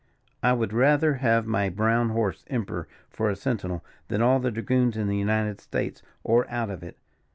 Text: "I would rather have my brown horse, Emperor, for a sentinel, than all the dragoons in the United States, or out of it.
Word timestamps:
"I 0.41 0.53
would 0.53 0.73
rather 0.73 1.13
have 1.13 1.45
my 1.45 1.69
brown 1.69 2.09
horse, 2.09 2.43
Emperor, 2.47 2.87
for 3.11 3.29
a 3.29 3.35
sentinel, 3.35 3.85
than 4.07 4.19
all 4.23 4.39
the 4.39 4.49
dragoons 4.49 4.97
in 4.97 5.07
the 5.07 5.15
United 5.15 5.61
States, 5.61 6.01
or 6.23 6.49
out 6.49 6.71
of 6.71 6.81
it. 6.81 6.97